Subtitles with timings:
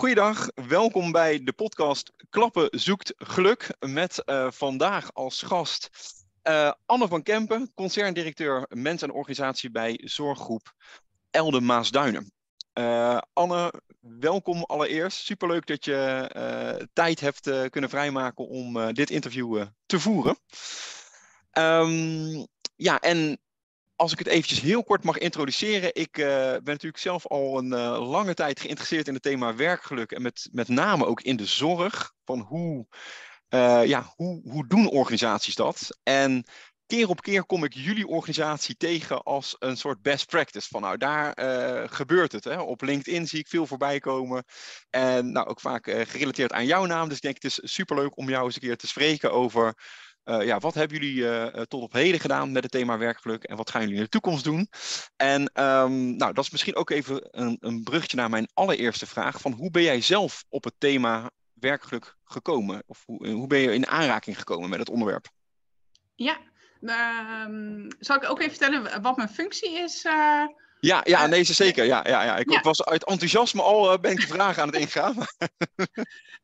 [0.00, 5.90] Goeiedag, welkom bij de podcast Klappen zoekt geluk met uh, vandaag als gast
[6.42, 10.74] uh, Anne van Kempen, concerndirecteur mens en organisatie bij zorggroep
[11.30, 12.32] Elde Maasduinen.
[12.74, 15.18] Uh, Anne, welkom allereerst.
[15.18, 20.38] Superleuk dat je tijd hebt kunnen vrijmaken om dit interview te voeren.
[21.52, 22.46] Um,
[22.76, 23.40] ja, en
[24.00, 25.94] als ik het eventjes heel kort mag introduceren.
[25.94, 30.12] Ik uh, ben natuurlijk zelf al een uh, lange tijd geïnteresseerd in het thema werkgeluk.
[30.12, 32.12] En met, met name ook in de zorg.
[32.24, 32.86] Van hoe,
[33.50, 35.98] uh, ja, hoe, hoe doen organisaties dat?
[36.02, 36.44] En
[36.86, 40.68] keer op keer kom ik jullie organisatie tegen als een soort best practice.
[40.68, 41.32] Van nou, daar
[41.90, 42.44] gebeurt het.
[42.44, 42.60] Hè?
[42.60, 44.44] Op LinkedIn zie ik veel voorbij komen.
[44.90, 47.08] En nou, ook vaak gerelateerd aan jouw naam.
[47.08, 49.74] Dus ik denk het is superleuk om jou eens een keer te spreken over
[50.24, 53.56] uh, ja, wat hebben jullie uh, tot op heden gedaan met het thema werkgeluk en
[53.56, 54.68] wat gaan jullie in de toekomst doen?
[55.16, 59.40] En um, nou, dat is misschien ook even een, een brugje naar mijn allereerste vraag:
[59.40, 62.82] van hoe ben jij zelf op het thema werkgeluk gekomen?
[62.86, 65.28] Of hoe, hoe ben je in aanraking gekomen met het onderwerp?
[66.14, 66.38] Ja,
[66.80, 70.06] um, zal ik ook even vertellen wat mijn functie is?
[70.80, 71.84] Ja, ja nee, zeker.
[71.84, 72.36] Ja, ja, ja.
[72.36, 75.14] Ik, was uit enthousiasme al uh, ben ik de vraag aan het ingaan.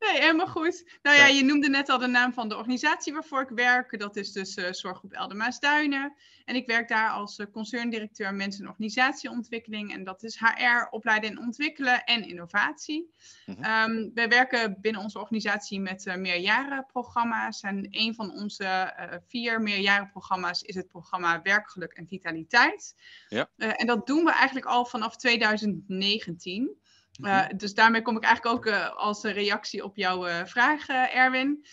[0.05, 0.99] nee, helemaal goed.
[1.03, 3.99] Nou ja, je noemde net al de naam van de organisatie waarvoor ik werk.
[3.99, 6.17] Dat is dus uh, Zorggroep Eldermaasduinen.
[6.47, 9.93] En ik werk daar als uh, concerndirecteur mensen- en organisatieontwikkeling.
[9.93, 13.15] En dat is HR, opleiden en ontwikkelen en innovatie.
[13.47, 14.11] Mm -hmm.
[14.15, 17.61] wij werken binnen onze organisatie met meerjarenprogramma's.
[17.61, 18.95] En een van onze
[19.27, 22.95] vier meerjarenprogramma's is het programma Werkgeluk en Vitaliteit.
[23.29, 23.51] Ja.
[23.57, 26.77] en dat doen we eigenlijk al vanaf 2019.
[27.21, 31.67] Uh, dus daarmee kom ik eigenlijk ook uh, als reactie op jouw uh, vraag, Erwin.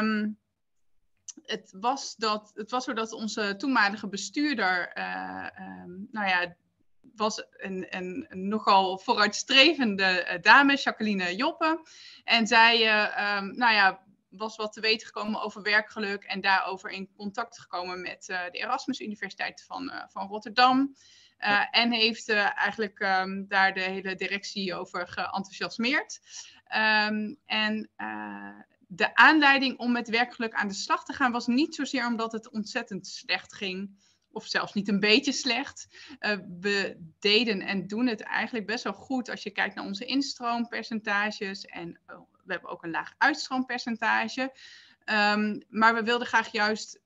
[0.00, 0.38] Um,
[1.46, 6.56] het, was dat, het was zo dat onze toenmalige bestuurder, um, nou ja,
[7.14, 11.80] was een, nogal vooruitstrevende dame, Jacqueline Joppe.
[12.24, 12.74] En zij,
[13.38, 18.00] um, nou ja, was wat te weten gekomen over werkgeluk en daarover in contact gekomen
[18.00, 20.94] met de Erasmus Universiteit van, van Rotterdam.
[21.40, 26.20] Uh, en heeft uh, eigenlijk um, daar de hele directie over geenthousiasmeerd.
[27.46, 28.48] En uh,
[28.86, 32.50] de aanleiding om met werkgeluk aan de slag te gaan was niet zozeer omdat het
[32.50, 34.04] ontzettend slecht ging.
[34.30, 35.86] Of zelfs niet een beetje slecht.
[36.60, 41.64] we deden en doen het eigenlijk best wel goed als je kijkt naar onze instroompercentages.
[41.64, 44.52] En oh, we hebben ook een laag uitstroompercentage.
[45.04, 47.00] Um, maar we wilden graag juist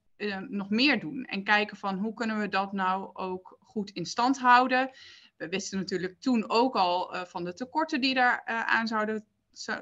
[0.48, 1.24] nog meer doen.
[1.24, 4.90] En kijken van hoe kunnen we dat nou ook goed in stand houden.
[5.36, 9.26] We wisten natuurlijk toen ook al uh, van de tekorten die daar aan zouden,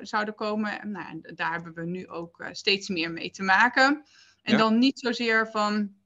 [0.00, 0.90] zouden komen.
[0.90, 4.04] Nou, en daar hebben we nu ook uh, steeds meer mee te maken.
[4.42, 4.58] En ja.
[4.58, 5.96] dan niet zozeer van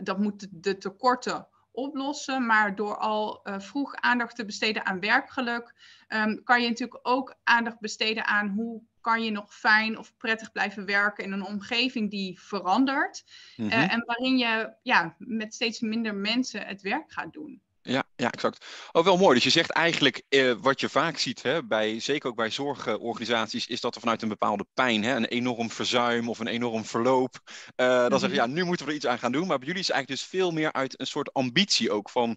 [0.00, 5.74] dat moet de tekorten oplossen, maar door al vroeg aandacht te besteden aan werkgeluk,
[6.08, 10.52] um, kan je natuurlijk ook aandacht besteden aan hoe kan je nog fijn of prettig
[10.52, 13.24] blijven werken in een omgeving die verandert.
[13.56, 13.78] Mm -hmm.
[13.78, 17.62] uh, en waarin je ja, met steeds minder mensen het werk gaat doen.
[17.86, 18.66] Ja, ja, exact.
[18.92, 19.34] Oh, wel mooi.
[19.34, 23.66] Dus je zegt eigenlijk, eh, wat je vaak ziet, hè, bij, zeker ook bij zorgorganisaties,
[23.66, 27.40] is dat er vanuit een bepaalde pijn, hè, een enorm verzuim of een enorm verloop,
[27.44, 28.18] uh, dan mm -hmm.
[28.18, 29.46] zeggen ja, nu moeten we er iets aan gaan doen.
[29.46, 32.36] Maar bij jullie is het eigenlijk dus veel meer uit een soort ambitie ook van,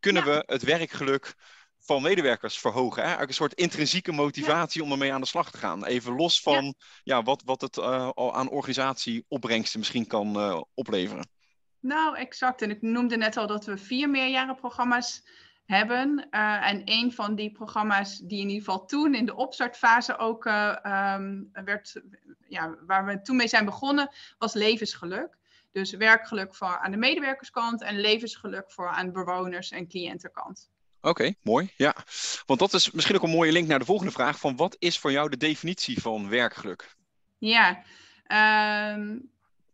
[0.00, 0.30] kunnen ja.
[0.30, 1.34] we het werkgeluk
[1.78, 2.96] van medewerkers verhogen.
[2.96, 3.02] Hè?
[3.02, 4.86] Eigenlijk een soort intrinsieke motivatie ja.
[4.86, 5.84] om ermee aan de slag te gaan.
[5.84, 6.72] Even los van ja.
[7.02, 11.28] ja wat, wat het uh, aan organisatieopbrengsten misschien kan uh, opleveren.
[11.80, 12.62] Nou, exact.
[12.62, 15.22] En ik noemde net al dat we vier meerjarenprogramma's
[15.64, 16.26] hebben.
[16.30, 20.44] Uh, en een van die programma's die in ieder geval toen in de opstartfase ook
[20.44, 22.02] um, werd,
[22.48, 25.38] ja, waar we toen mee zijn begonnen, was levensgeluk.
[25.72, 30.70] Dus werkgeluk voor aan de medewerkerskant en levensgeluk voor aan bewoners- en cliëntenkant.
[30.98, 31.72] Oké, okay, mooi.
[31.76, 31.94] Ja,
[32.46, 34.98] want dat is misschien ook een mooie link naar de volgende vraag: van wat is
[34.98, 36.96] voor jou de definitie van werkgeluk?
[37.38, 37.82] Ja,
[38.94, 39.30] um,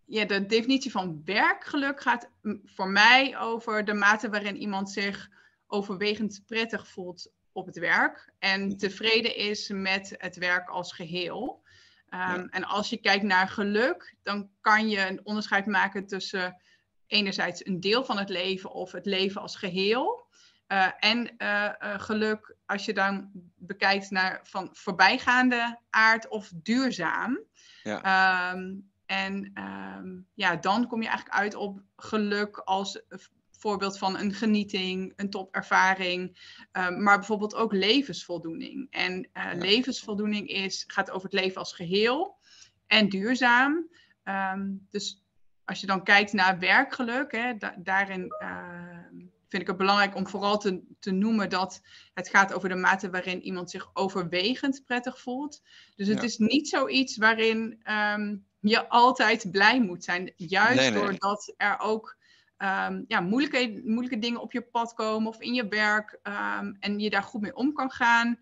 [0.06, 2.30] ja de definitie van werkgeluk gaat
[2.64, 5.28] voor mij over de mate waarin iemand zich
[5.66, 11.64] overwegend prettig voelt op het werk en tevreden is met het werk als geheel.
[12.10, 12.46] Um, ja.
[12.50, 16.62] En als je kijkt naar geluk, dan kan je een onderscheid maken tussen
[17.06, 20.24] enerzijds een deel van het leven of het leven als geheel.
[20.68, 27.40] Uh, en uh, uh, geluk, als je dan bekijkt naar van voorbijgaande aard of duurzaam.
[27.82, 28.52] Ja.
[28.52, 29.52] Um, en
[29.98, 33.02] um, ja, dan kom je eigenlijk uit op geluk als
[33.50, 36.38] voorbeeld van een genieting, een topervaring,
[36.72, 38.86] um, maar bijvoorbeeld ook levensvoldoening.
[38.90, 39.54] En ja.
[39.54, 42.38] levensvoldoening is, gaat over het leven als geheel
[42.86, 43.88] en duurzaam.
[44.90, 45.24] dus
[45.64, 48.32] als je dan kijkt naar werkgeluk, hè, da daarin
[49.56, 51.80] vind ik het belangrijk om vooral te, te noemen dat
[52.14, 55.62] het gaat over de mate waarin iemand zich overwegend prettig voelt.
[55.94, 60.32] Dus het is niet zoiets waarin ehm, je altijd blij moet zijn.
[60.36, 62.16] Juist doordat er ook
[62.58, 66.98] um, ja, moeilijke, moeilijke dingen op je pad komen of in je werk ehm, en
[66.98, 68.38] je daar goed mee om kan gaan,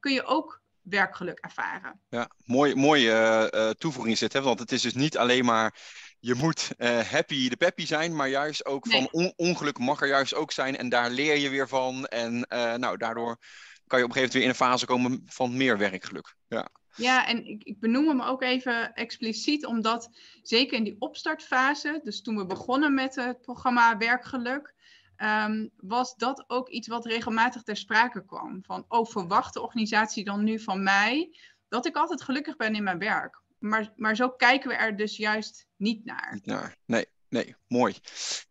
[0.00, 2.00] kun je ook werkgeluk ervaren.
[2.08, 4.42] Ja, mooi, mooie uh, toevoeging zit, hè?
[4.42, 5.74] want het is dus niet alleen maar
[6.20, 10.34] je moet uh, happy de peppy zijn, maar juist ook van ongeluk mag er juist
[10.34, 10.76] ook zijn.
[10.76, 12.06] En daar leer je weer van.
[12.06, 13.38] En uh, nou, daardoor
[13.86, 16.34] kan je op een gegeven moment weer in een fase komen van meer werkgeluk.
[16.48, 20.10] Ja, ja en ik, ik benoem hem ook even expliciet, omdat
[20.42, 24.74] zeker in die opstartfase, dus toen we begonnen met het programma Werkgeluk,
[25.16, 28.58] um, was dat ook iets wat regelmatig ter sprake kwam.
[28.62, 31.36] Van, oh, verwacht de organisatie dan nu van mij
[31.68, 33.40] dat ik altijd gelukkig ben in mijn werk?
[33.58, 36.40] Maar, maar zo kijken we er dus juist niet naar.
[36.42, 36.76] naar.
[36.84, 37.94] Nee, nee, mooi.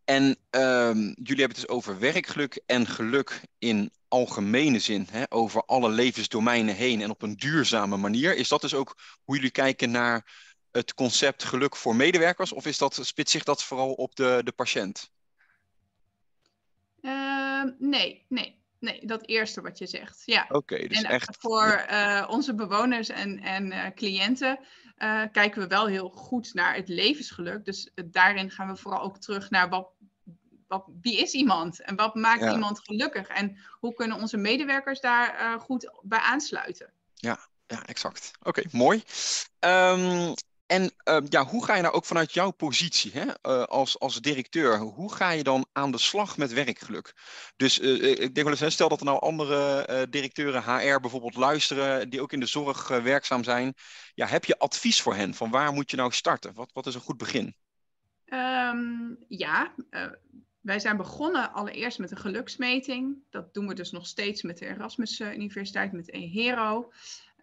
[0.04, 5.63] En um, jullie hebben het dus over werkgeluk en geluk in algemene zin, hè, over
[5.65, 8.36] alle levensdomeinen heen en op een duurzame manier.
[8.36, 12.77] Is dat dus ook hoe jullie kijken naar het concept geluk voor medewerkers, of is
[12.77, 15.12] dat, spitst zich dat vooral op de, de patiënt?
[17.01, 18.59] Uh, nee, nee.
[18.80, 20.22] Nee, dat eerste wat je zegt.
[20.26, 20.46] Ja.
[20.50, 21.38] Oké, dus en echt.
[21.40, 24.60] Voor uh, onze bewoners en, en uh, cliënten
[24.98, 27.66] uh, kijken we wel heel goed naar het levensgeluk.
[27.66, 29.90] Dus daarin gaan we vooral ook terug naar wat,
[30.68, 35.60] wat, wie is iemand en wat maakt iemand gelukkig en hoe kunnen onze medewerkers daar
[35.60, 36.92] goed bij aansluiten.
[37.14, 38.32] Ja, ja exact.
[38.44, 39.04] Oké, mooi.
[39.60, 40.34] Um,
[40.68, 44.22] en uh, ja, hoe ga je nou ook vanuit jouw positie hè, uh, als, als
[44.22, 47.16] directeur, hoe ga je dan aan de slag met werkgeluk?
[47.56, 52.10] Dus uh, ik denk wel eens, stel dat er nou andere directeuren HR bijvoorbeeld luisteren,
[52.10, 53.74] die ook in de zorg werkzaam zijn.
[54.14, 55.34] Ja, heb je advies voor hen?
[55.34, 56.54] Van waar moet je nou starten?
[56.54, 57.56] Wat, wat is een goed begin?
[58.25, 59.74] Um, ja,
[60.62, 63.18] wij zijn begonnen allereerst met een geluksmeting.
[63.30, 66.78] Dat doen we dus nog steeds met de Erasmus Universiteit, met EHERO.
[66.78, 66.92] Um,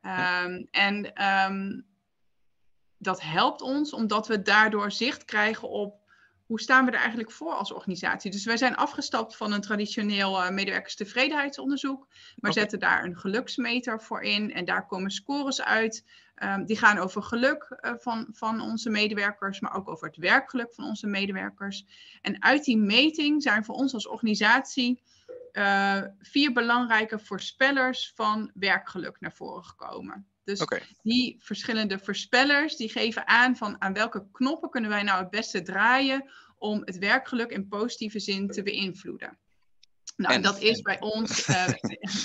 [0.02, 0.44] ja.
[0.44, 1.86] Ehm, en um,
[3.04, 6.02] dat helpt ons omdat we daardoor zicht krijgen op
[6.46, 8.30] hoe staan we er eigenlijk voor als organisatie.
[8.30, 14.22] Dus wij zijn afgestapt van een traditioneel uh, medewerkerstevredenheidsonderzoek, maar zetten daar een geluksmeter voor
[14.22, 16.04] in en daar komen scores uit.
[16.42, 20.74] Um, die gaan over geluk uh, van, van onze medewerkers, maar ook over het werkgeluk
[20.74, 21.86] van onze medewerkers.
[22.22, 25.02] En uit die meting zijn voor ons als organisatie
[25.52, 30.26] uh, vier belangrijke voorspellers van werkgeluk naar voren gekomen.
[30.44, 30.66] Dus
[31.02, 35.62] die verschillende voorspellers die geven aan van aan welke knoppen kunnen wij nou het beste
[35.62, 39.38] draaien om het werkgeluk in positieve zin te beïnvloeden.
[40.16, 41.66] Nou, en, dat is bij ons uh,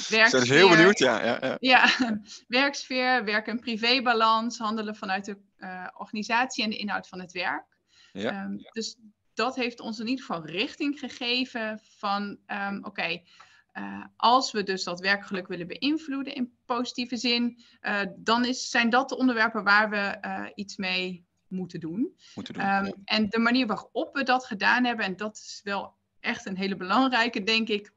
[0.10, 0.30] werksfeer.
[0.30, 1.26] Dat is heel benieuwd, ja.
[1.26, 1.58] Ja, ja.
[1.60, 1.90] ja
[2.48, 7.66] werksfeer, werk- en privébalans, handelen vanuit de uh, organisatie en de inhoud van het werk.
[8.12, 8.44] Ja.
[8.44, 8.98] Um, dus
[9.34, 13.22] dat heeft ons in ieder geval richting gegeven van, um, oké,
[13.74, 18.90] uh, als we dus dat werkgeluk willen beïnvloeden in positieve zin, uh, dan is, zijn
[18.90, 22.16] dat de onderwerpen waar we uh, iets mee moeten doen.
[22.36, 25.96] Moeten doen um, En de manier waarop we dat gedaan hebben, en dat is wel
[26.20, 27.94] echt een hele belangrijke, denk ik,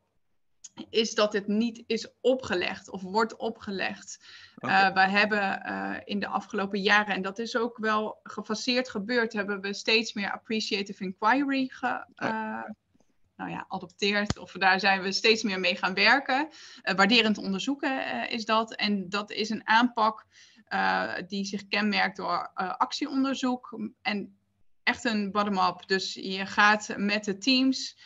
[0.90, 4.24] is dat het niet is opgelegd of wordt opgelegd.
[4.56, 4.92] Okay.
[4.92, 9.74] we hebben in de afgelopen jaren, en dat is ook wel gefaseerd gebeurd, hebben we
[9.74, 12.06] steeds meer appreciative inquiry ge,
[13.42, 14.38] nou ja, adopteert.
[14.38, 16.48] Of daar zijn we steeds meer mee gaan werken.
[16.48, 18.74] Uh, waarderend onderzoeken uh, is dat.
[18.74, 20.26] En dat is een aanpak
[20.68, 23.78] uh, die zich kenmerkt door actieonderzoek.
[24.02, 24.36] En
[24.82, 25.82] echt een bottom-up.
[25.86, 27.96] Dus je gaat met de teams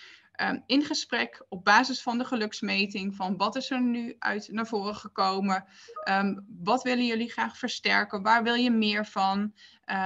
[0.40, 3.16] um, in gesprek op basis van de geluksmeting.
[3.16, 5.64] Van wat is er nu uit naar voren gekomen?
[6.08, 8.22] Um, wat willen jullie graag versterken?
[8.22, 9.54] Waar wil je meer van?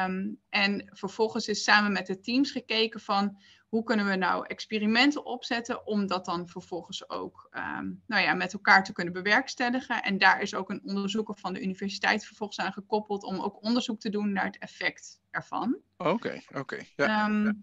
[0.05, 3.39] Um, en vervolgens is samen met de teams gekeken van
[3.71, 8.53] hoe kunnen we nou experimenten opzetten om dat dan vervolgens ook um, nou ja, met
[8.53, 10.03] elkaar te kunnen bewerkstelligen.
[10.03, 14.01] En daar is ook een onderzoeker van de universiteit vervolgens aan gekoppeld om ook onderzoek
[14.01, 15.79] te doen naar het effect ervan.
[15.97, 16.59] Oké, okay, oké.
[16.59, 16.93] Okay.
[16.97, 17.55] Ja, um, ja.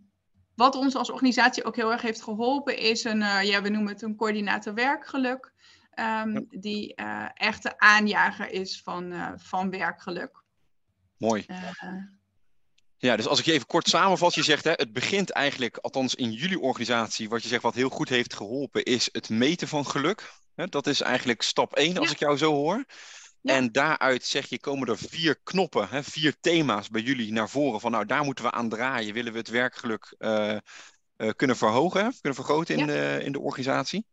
[0.56, 3.94] Wat ons als organisatie ook heel erg heeft geholpen is een, uh, ja, we noemen
[3.94, 5.54] het een coördinator werkgeluk.
[6.00, 6.42] Um, ja.
[6.50, 10.44] Die uh, echt de aanjager is van, uh, van werkgeluk.
[11.18, 11.46] Mooi.
[12.98, 16.16] Ja, dus als ik je even kort samenvat, je zegt hè, het begint eigenlijk, althans
[16.16, 19.86] in jullie organisatie, wat je zegt wat heel goed heeft geholpen, is het meten van
[19.86, 20.34] geluk.
[20.56, 22.14] Dat is eigenlijk stap 1 als ja.
[22.14, 22.86] ik jou zo hoor.
[23.42, 23.54] Ja.
[23.54, 27.80] En daaruit zeg je, komen er vier knoppen, hè, vier thema's bij jullie naar voren.
[27.80, 29.14] Van nou, daar moeten we aan draaien.
[29.14, 30.58] Willen we het werkgeluk uh,
[31.18, 32.86] uh, kunnen verhogen, kunnen vergroten in, ja.
[32.86, 34.06] de, in de organisatie.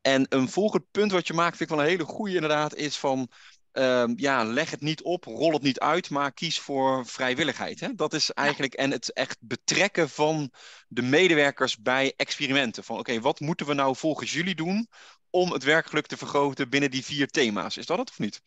[0.00, 2.96] En een volgend punt wat je maakt, vind ik wel een hele goede inderdaad, is
[2.96, 3.30] van
[3.78, 7.80] ehm, ja, leg het niet op, rol het niet uit, maar kies voor vrijwilligheid.
[7.80, 7.94] Hè?
[7.94, 10.52] Dat is eigenlijk, en het echt betrekken van
[10.88, 12.84] de medewerkers bij experimenten.
[12.84, 14.88] Van oké, wat moeten we nou volgens jullie doen
[15.30, 17.76] om het werkgeluk te vergroten binnen die vier thema's?
[17.76, 18.42] Is dat het of niet?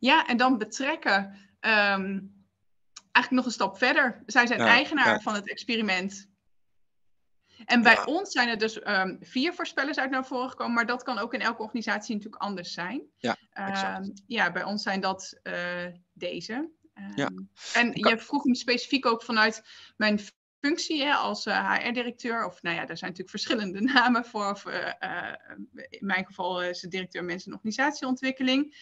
[0.00, 1.38] Ja, en dan betrekken.
[1.60, 2.18] Ehm,
[3.12, 4.22] eigenlijk nog een stap verder.
[4.26, 6.28] Zij zijn eigenaar van het experiment.
[7.64, 11.02] En bij ons zijn er dus um, vier voorspellers uit naar voren gekomen, maar dat
[11.02, 13.02] kan ook in elke organisatie natuurlijk anders zijn.
[13.18, 13.36] Ja,
[13.98, 16.70] um, ja bij ons zijn dat uh, deze.
[17.14, 17.30] ja.
[17.74, 19.62] En je vroeg me specifiek ook vanuit
[19.96, 20.20] mijn
[20.60, 24.50] functie hè, als uh, eh, HR-directeur, of nou ja, daar zijn natuurlijk verschillende namen voor.
[24.50, 24.92] Of, uh,
[25.88, 28.76] in mijn geval is het directeur mensen- en organisatieontwikkeling.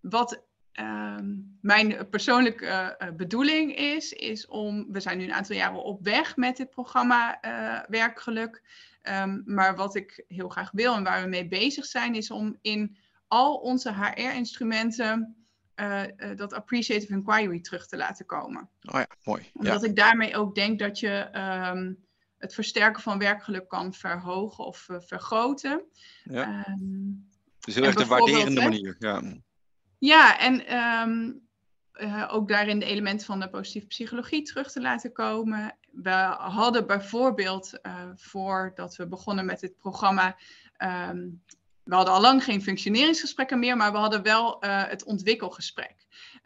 [0.00, 5.84] Wat Ehm, mijn persoonlijke uh, bedoeling is, is om, we zijn nu een aantal jaren
[5.84, 8.62] op weg met dit programma uh, Werkgeluk.
[9.02, 12.58] Um, maar wat ik heel graag wil en waar we mee bezig zijn, is om
[12.60, 12.96] in
[13.28, 15.36] al onze HR-instrumenten
[15.76, 16.02] uh,
[16.36, 18.68] dat appreciative inquiry terug te laten komen.
[18.82, 19.50] Oh ja, mooi.
[19.54, 21.28] Omdat ik daarmee ook denk dat je
[21.72, 22.04] um,
[22.38, 25.82] het versterken van werkgeluk kan verhogen of vergroten.
[26.24, 26.76] Ja.
[27.60, 28.96] dus heel erg de waarderende manier.
[28.98, 29.22] Ja.
[30.04, 31.42] Ja, en um,
[32.00, 35.76] uh, ook daarin de elementen van de positieve psychologie terug te laten komen.
[35.92, 40.36] We hadden bijvoorbeeld, uh, voordat we begonnen met dit programma,
[40.78, 41.42] um,
[41.82, 45.94] we hadden al lang geen functioneringsgesprekken meer, maar we hadden wel uh, het ontwikkelgesprek.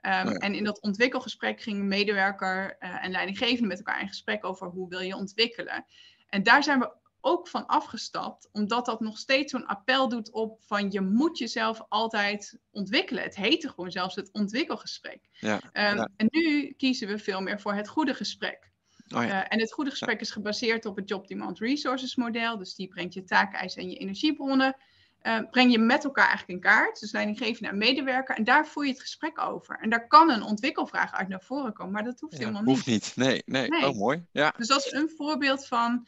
[0.03, 0.33] Um, oh ja.
[0.33, 5.01] En in dat ontwikkelgesprek ging medewerker en leidinggevende met elkaar in gesprek over hoe wil
[5.01, 5.87] je ontwikkelen.
[6.29, 6.93] En daar zijn we
[7.27, 11.83] ook van afgestapt, omdat dat nog steeds zo'n appel doet op van je moet jezelf
[11.89, 13.23] altijd ontwikkelen.
[13.23, 15.29] Het heette gewoon zelfs het ontwikkelgesprek.
[15.33, 16.09] Ja, um, ja.
[16.17, 18.71] En nu kiezen we veel meer voor het goede gesprek.
[19.15, 19.29] Oh ja.
[19.29, 22.59] uh, en het goede gesprek is gebaseerd op het Job Demand Resources model.
[22.59, 24.77] Dus die brengt je taakeisen en je energiebronnen.
[25.23, 27.01] Uh, breng je met elkaar eigenlijk in kaart.
[27.01, 28.37] Dus leidinggevende en medewerker.
[28.37, 29.79] En daar voer je het gesprek over.
[29.81, 31.93] En daar kan een ontwikkelvraag uit naar voren komen.
[31.93, 32.75] Maar dat hoeft ja, helemaal niet.
[32.75, 33.69] Hoeft niet, nee, nee.
[33.69, 33.89] nee.
[33.89, 34.27] Oh, mooi.
[34.33, 34.55] Ja.
[34.57, 36.07] Dus dat is een voorbeeld van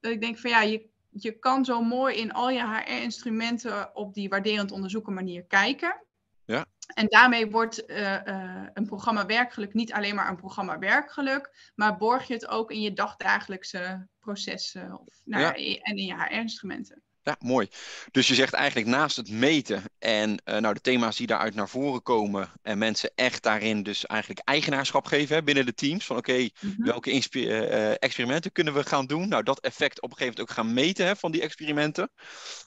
[0.00, 4.14] dat ik denk van ja, je, je kan zo mooi in al je HR-instrumenten op
[4.14, 6.02] die waarderend onderzoeken manier kijken.
[6.44, 6.66] Ja.
[6.94, 11.96] En daarmee wordt uh, uh, een programma werkgeluk niet alleen maar een programma werkgeluk, maar
[11.96, 15.78] borg je het ook in je dagdagelijkse processen of, nou, ja.
[15.82, 17.02] en in je HR-instrumenten.
[17.28, 17.68] Ja, mooi.
[18.10, 21.68] Dus je zegt eigenlijk naast het meten en uh, nou, de thema's die daaruit naar
[21.68, 26.06] voren komen en mensen echt daarin dus eigenlijk eigenaarschap geven hè, binnen de teams.
[26.06, 26.84] Van oké, okay, mm -hmm.
[26.84, 29.28] welke uh, experimenten kunnen we gaan doen?
[29.28, 32.10] Nou, dat effect op een gegeven moment ook gaan meten hè, van die experimenten.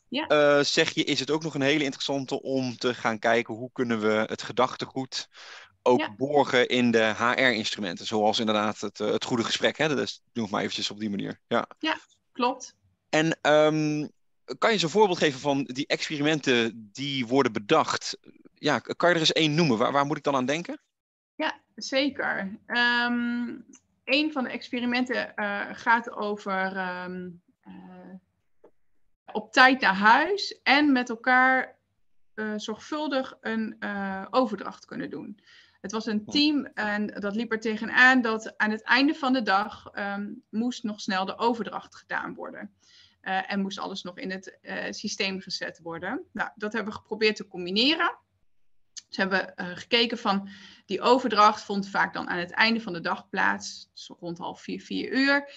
[0.07, 0.25] Ja.
[0.29, 3.69] Uh, zeg je, is het ook nog een hele interessante om te gaan kijken hoe
[3.73, 5.27] kunnen we het gedachtegoed
[5.81, 6.15] ook ja.
[6.17, 8.05] borgen in de HR-instrumenten.
[8.05, 9.77] Zoals inderdaad het, het goede gesprek.
[9.77, 10.01] Hè?
[10.01, 11.39] Is, doe ik maar eventjes op die manier.
[11.47, 11.97] Ja, ja
[12.31, 12.79] klopt.
[13.09, 14.11] En um,
[14.57, 18.17] kan je eens een voorbeeld geven van die experimenten die worden bedacht?
[18.53, 19.77] Ja, kan je er eens één noemen?
[19.77, 20.81] Waar, waar moet ik dan aan denken?
[21.35, 22.59] Ja, zeker.
[22.67, 23.65] Um,
[24.03, 27.73] een van de experimenten uh, gaat over um, uh,
[29.25, 31.79] op tijd naar huis en met elkaar
[32.35, 33.77] uh, zorgvuldig een
[34.29, 35.39] overdracht kunnen doen.
[35.81, 39.41] Het was een team en dat liep er tegenaan dat aan het einde van de
[39.41, 42.73] dag um, moest nog snel de overdracht gedaan worden.
[43.23, 46.25] Uh, en moest alles nog in het uh, systeem gezet worden.
[46.31, 48.17] Nou, dat hebben we geprobeerd te combineren.
[49.07, 50.49] Dus hebben we uh, gekeken van
[50.85, 54.81] die overdracht vond vaak dan aan het einde van de dag plaats, rond half vier,
[54.81, 55.53] vier uur.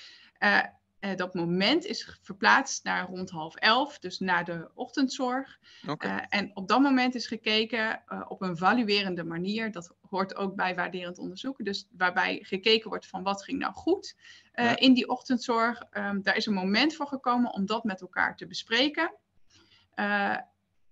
[1.17, 5.59] Dat moment is verplaatst naar rond half elf, dus na de ochtendzorg.
[5.89, 6.27] Okay.
[6.29, 9.73] en op dat moment is gekeken op een valuerende manier.
[9.73, 11.65] Dat hoort ook bij waarderend onderzoeken.
[11.65, 14.17] Dus waarbij gekeken wordt van wat ging nou goed
[14.55, 14.77] ja.
[14.77, 15.83] in die ochtendzorg.
[15.93, 19.15] Um, daar is een moment voor gekomen om dat met elkaar te bespreken.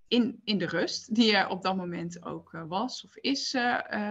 [0.09, 3.55] In, in de rust, die er op dat moment ook was of is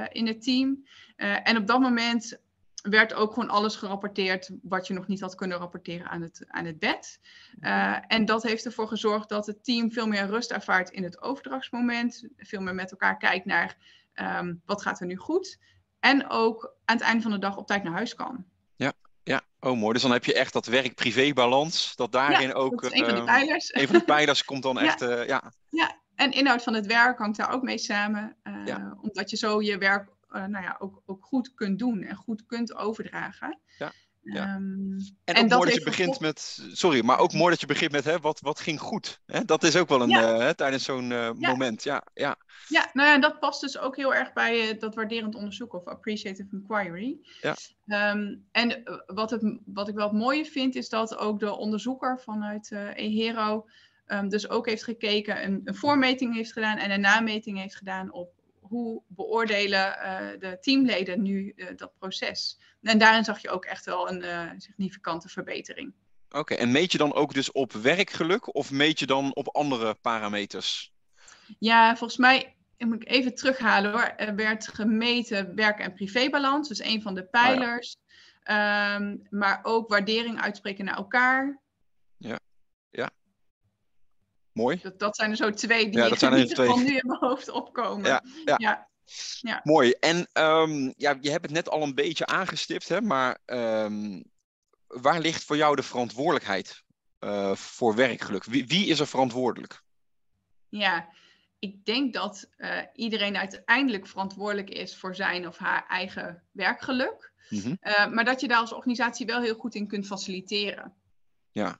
[0.09, 0.85] in het team.
[1.15, 2.39] en op dat moment
[2.81, 6.65] werd ook gewoon alles gerapporteerd wat je nog niet had kunnen rapporteren aan het, aan
[6.65, 7.19] het bed.
[7.59, 11.21] Uh, en dat heeft ervoor gezorgd dat het team veel meer rust ervaart in het
[11.21, 12.27] overdrachtsmoment.
[12.37, 13.77] Veel meer met elkaar kijkt naar
[14.15, 15.59] um, wat gaat er nu goed.
[15.99, 18.45] En ook aan het einde van de dag op tijd naar huis kan.
[18.75, 19.41] Ja, ja.
[19.59, 19.93] oh mooi.
[19.93, 21.95] Dus dan heb je echt dat werk-privé-balans.
[21.95, 22.81] Dat daarin ja, ook.
[22.81, 23.71] Dat is een van de pijlers.
[23.71, 25.01] Uh, een van de pijlers komt dan echt.
[25.01, 25.53] Uh, ja.
[25.69, 28.35] ja, en inhoud van het werk hangt daar ook mee samen.
[28.65, 28.97] Ja.
[29.01, 32.75] Omdat je zo je werk nou ja, ook, ook goed kunt doen en goed kunt
[32.75, 33.59] overdragen.
[33.77, 33.91] Ja.
[34.23, 34.55] Ja.
[34.55, 37.91] Um, en, en mooi dat je begint met, sorry, maar ook mooi dat je begint
[37.91, 39.21] met hè, wat, wat ging goed.
[39.25, 39.45] Hè?
[39.45, 40.39] Dat is ook wel een, ja.
[40.39, 41.49] uh, tijdens zo'n uh, ja.
[41.49, 41.83] moment.
[41.83, 42.37] Ja, ja.
[42.67, 45.85] ja, nou ja, dat past dus ook heel erg bij uh, dat waarderend onderzoek of
[45.85, 47.17] appreciative inquiry.
[47.41, 48.11] Ja.
[48.11, 52.19] Um, en wat, het, wat ik wel het mooie vind, is dat ook de onderzoeker
[52.19, 53.65] vanuit EHERO
[54.11, 58.11] Ehm, dus ook heeft gekeken, een, een voormeting heeft gedaan en een nameting heeft gedaan
[58.11, 58.33] op
[58.71, 62.59] hoe beoordelen uh, de teamleden nu uh, dat proces.
[62.81, 65.93] En daarin zag je ook echt wel een uh, significante verbetering.
[66.29, 69.95] Oké, en meet je dan ook dus op werkgeluk of meet je dan op andere
[70.01, 70.93] parameters?
[71.59, 74.13] Ja, volgens mij moet ik even terughalen hoor.
[74.17, 77.95] Er werd gemeten werk- en privébalans, dus een van de pijlers.
[77.95, 78.09] Oh
[78.43, 78.95] ja.
[78.95, 81.61] um, maar ook waardering uitspreken naar elkaar.
[82.17, 82.39] Ja.
[84.53, 84.79] Mooi.
[84.81, 87.49] Dat, dat zijn er zo twee die ja, dat zijn er nu in mijn hoofd
[87.49, 88.09] opkomen.
[88.09, 88.55] Ja, ja.
[88.57, 88.87] ja.
[89.39, 89.59] ja.
[89.63, 89.91] Mooi.
[89.91, 94.23] En um, ja, je hebt het net al een beetje aangestipt, hè, maar um,
[94.87, 96.83] waar ligt voor jou de verantwoordelijkheid
[97.19, 98.43] uh, voor werkgeluk?
[98.43, 99.83] Wie, wie, is er verantwoordelijk?
[100.69, 101.09] Ja,
[101.59, 107.33] ik denk dat uh, iedereen uiteindelijk verantwoordelijk is voor zijn of haar eigen werkgeluk.
[107.49, 107.77] Mm-hmm.
[107.81, 110.93] Uh, maar dat je daar als organisatie wel heel goed in kunt faciliteren.
[111.51, 111.79] Ja.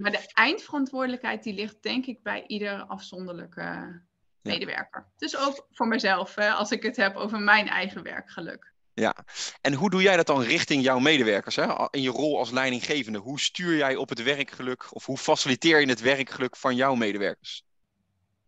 [0.00, 4.00] Maar de eindverantwoordelijkheid die ligt denk ik bij ieder afzonderlijke
[4.42, 5.00] medewerker.
[5.00, 5.12] Ja.
[5.16, 8.72] Dus ook voor mezelf, hè, als ik het heb over mijn eigen werkgeluk.
[8.94, 9.14] Ja,
[9.60, 11.56] en hoe doe jij dat dan richting jouw medewerkers?
[11.56, 11.90] Hè?
[11.90, 15.88] In je rol als leidinggevende, hoe stuur jij op het werkgeluk of hoe faciliteer je
[15.88, 17.64] het werkgeluk van jouw medewerkers?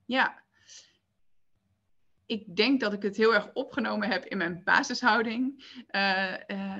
[0.05, 0.43] Ja,
[2.27, 5.65] ik denk dat ik het heel erg opgenomen heb in mijn basishouding.
[5.91, 6.33] Uh,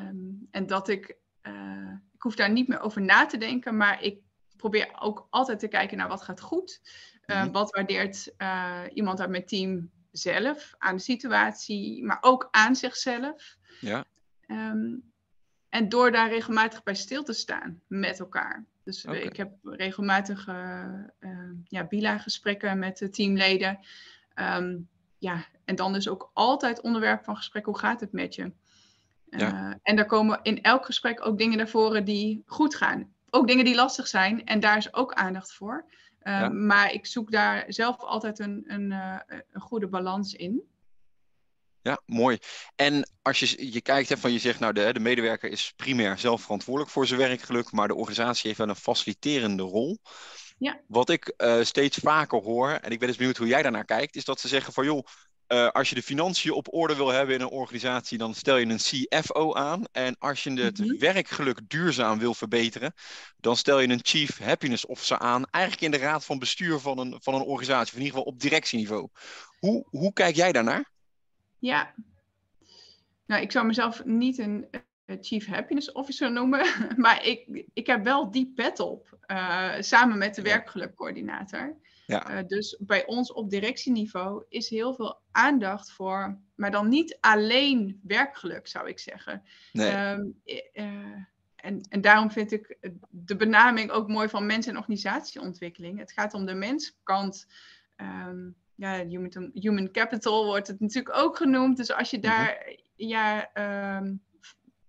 [0.07, 4.03] um, en dat ik, uh, ik hoef daar niet meer over na te denken, maar
[4.03, 4.19] ik
[4.63, 6.81] probeer ook altijd te kijken naar wat gaat goed.
[7.27, 7.47] Uh.
[7.47, 8.35] Wat waardeert
[8.95, 13.57] iemand uit mijn team zelf, aan de situatie, maar ook aan zichzelf.
[13.81, 14.05] Ja.
[14.47, 15.13] Um,
[15.69, 18.65] en door daar regelmatig bij stil te staan met elkaar.
[18.85, 19.21] Dus okay.
[19.21, 20.85] ik heb regelmatig uh,
[21.65, 23.79] ja, bila-gesprekken met de teamleden.
[24.35, 24.89] Um,
[25.19, 28.53] ja, en dan is ook altijd onderwerp van gesprek, hoe gaat het met je?
[29.31, 29.79] Ja.
[29.83, 33.13] En daar komen in elk gesprek ook dingen naar voren die goed gaan.
[33.35, 35.85] Ook dingen die lastig zijn en daar is ook aandacht voor.
[36.23, 36.49] Uh, ja.
[36.49, 39.19] Maar ik zoek daar zelf altijd een, een, uh,
[39.53, 40.63] een goede balans in.
[41.83, 42.39] Ja, mooi.
[42.77, 46.19] En als je, je kijkt, hè, van je zegt, nou, de, de medewerker is primair
[46.19, 49.99] zelf verantwoordelijk voor zijn werkgeluk, maar de organisatie heeft wel een faciliterende rol.
[50.59, 50.81] Ja.
[50.87, 54.17] Wat ik uh, steeds vaker hoor, en ik ben dus benieuwd hoe jij daarnaar kijkt,
[54.17, 55.07] is dat ze zeggen van joh,
[55.53, 58.67] uh, als je de financiën op orde wil hebben in een organisatie, dan stel je
[58.67, 59.85] een CFO aan.
[59.93, 60.99] En als je het mm-hmm.
[60.99, 62.95] werkgeluk duurzaam wil verbeteren,
[63.37, 65.45] dan stel je een Chief Happiness Officer aan.
[65.51, 68.33] Eigenlijk in de raad van bestuur van een, van een organisatie, of in ieder geval
[68.33, 69.09] op directieniveau.
[69.59, 70.91] Hoe, hoe kijk jij daarnaar?
[71.59, 71.95] Ja,
[73.27, 74.69] nou, ik zou mezelf niet een
[75.21, 80.35] Chief Happiness Officer noemen, maar ik, ik heb wel die pet op, uh, samen met
[80.35, 81.77] de werkgelukcoördinator.
[82.13, 82.39] Ja.
[82.39, 88.01] Uh, dus bij ons op directieniveau is heel veel aandacht voor, maar dan niet alleen
[88.03, 89.43] werkgeluk, zou ik zeggen.
[89.73, 90.11] Nee.
[90.11, 90.85] Um, uh,
[91.57, 92.79] en, en daarom vind ik
[93.11, 95.99] de benaming ook mooi van mens- en organisatieontwikkeling.
[95.99, 97.47] Het gaat om de menskant.
[97.97, 101.77] Um, ja, human, human capital wordt het natuurlijk ook genoemd.
[101.77, 103.09] Dus als je daar mm-hmm.
[103.09, 103.51] ja,
[103.99, 104.23] um,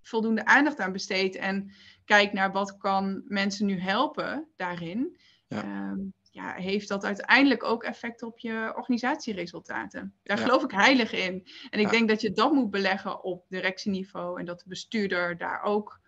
[0.01, 1.71] voldoende aandacht aan besteedt en
[2.05, 5.89] kijkt naar wat kan mensen nu helpen daarin, ja.
[5.91, 10.15] um, ja, heeft dat uiteindelijk ook effect op je organisatieresultaten.
[10.24, 10.43] Daar ja.
[10.43, 11.48] geloof ik heilig in.
[11.69, 11.91] En ik ja.
[11.91, 16.00] denk dat je dat moet beleggen op directieniveau en dat de bestuurder daar ook,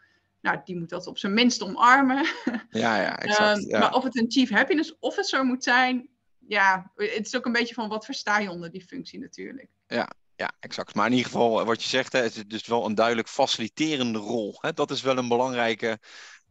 [0.41, 2.25] nou, die moet dat op zijn minst omarmen.
[2.69, 3.71] Ja, ja, exact.
[3.71, 6.09] um, maar of het een Chief Happiness Officer moet zijn,
[6.47, 9.69] ja, het is ook een beetje van wat versta je onder die functie natuurlijk.
[9.87, 10.95] Ja, ja, exact.
[10.95, 14.19] Maar in ieder geval, wat je zegt, hè, het is dus wel een duidelijk faciliterende
[14.19, 14.57] rol.
[14.59, 14.73] Hè?
[14.73, 15.99] Dat is wel een belangrijke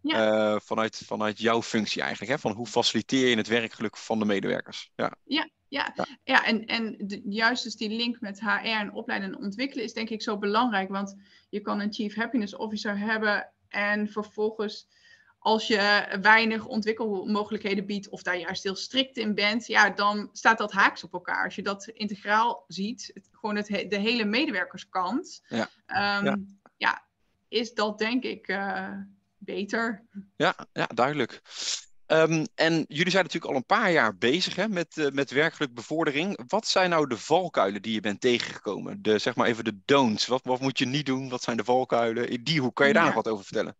[0.04, 0.52] ja.
[0.54, 2.32] uh, vanuit, vanuit jouw functie eigenlijk.
[2.32, 2.38] Hè?
[2.38, 4.90] Van hoe faciliteer je het werkgeluk van de medewerkers?
[4.96, 5.92] Ja, ja, ja.
[5.94, 6.06] ja.
[6.24, 9.92] ja en, en de, juist dus die link met HR en opleiden en ontwikkelen is
[9.92, 10.88] denk ik zo belangrijk.
[10.88, 11.14] Want
[11.48, 14.88] je kan een Chief Happiness Officer hebben en vervolgens
[15.44, 20.58] als je weinig ontwikkelmogelijkheden biedt of daar juist heel strikt in bent, ja, dan staat
[20.58, 21.44] dat haaks op elkaar.
[21.44, 25.68] Als je dat integraal ziet, het, gewoon het, de hele medewerkerskant, ja.
[26.18, 26.38] Um, ja.
[26.76, 27.04] ja.
[27.48, 28.96] is dat denk ik uh,
[29.44, 30.04] beter.
[30.36, 31.42] Ja, ja duidelijk.
[32.06, 35.74] Um, en jullie zijn natuurlijk al een paar jaar bezig hè, met, uh, met werkelijk
[35.74, 36.42] bevordering.
[36.46, 39.02] Wat zijn nou de valkuilen die je bent tegengekomen?
[39.02, 40.26] De, zeg maar even de don'ts.
[40.26, 41.28] Wat, wat moet je niet doen?
[41.28, 42.28] Wat zijn de valkuilen?
[42.28, 43.08] In die hoe kan je daar ja.
[43.08, 43.76] nog wat over vertellen?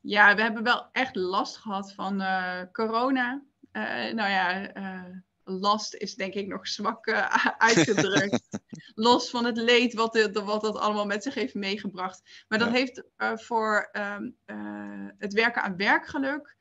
[0.00, 3.42] Ja, we hebben wel echt last gehad van uh, corona.
[3.72, 4.72] Uh, nou ja,
[5.44, 7.08] last is denk ik nog zwak
[7.58, 8.48] uitgedrukt.
[8.94, 12.44] Los van het leed wat, de, wat dat allemaal met zich heeft meegebracht.
[12.48, 12.74] Maar dat ja.
[12.74, 13.02] heeft
[13.42, 14.36] voor um,
[15.18, 16.56] het werken aan werkgeluk.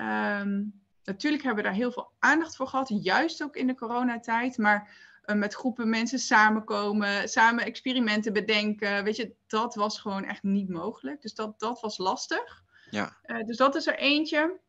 [0.00, 4.58] Um, natuurlijk hebben we daar heel veel aandacht voor gehad, juist ook in de coronatijd.
[4.58, 9.04] Maar met groepen mensen samenkomen, samen experimenten bedenken.
[9.04, 11.22] Weet je, dat was gewoon echt niet mogelijk.
[11.22, 12.62] Dus dat, dat was lastig.
[12.90, 13.16] Ja.
[13.46, 14.60] Dus dat is er eentje.